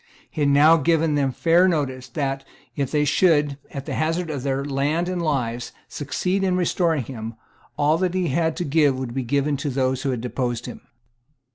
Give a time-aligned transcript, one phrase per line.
[0.31, 2.43] He had now given them fair notice that,
[2.75, 7.35] if they should, at the hazard of their lands and lives, succeed in restoring him,
[7.77, 10.81] all that he had to give would be given to those who had deposed him.